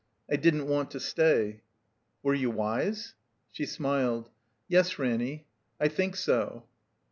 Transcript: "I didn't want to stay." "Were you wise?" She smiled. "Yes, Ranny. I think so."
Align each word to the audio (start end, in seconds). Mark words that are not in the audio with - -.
"I 0.27 0.35
didn't 0.35 0.65
want 0.67 0.89
to 0.93 0.99
stay." 0.99 1.61
"Were 2.23 2.33
you 2.33 2.49
wise?" 2.49 3.13
She 3.51 3.67
smiled. 3.67 4.31
"Yes, 4.67 4.97
Ranny. 4.97 5.45
I 5.79 5.89
think 5.89 6.15
so." 6.15 6.65